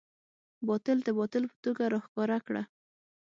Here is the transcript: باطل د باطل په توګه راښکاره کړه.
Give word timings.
باطل 0.67 0.97
د 1.03 1.09
باطل 1.19 1.43
په 1.51 1.57
توګه 1.63 1.83
راښکاره 1.93 2.37
کړه. 2.47 2.63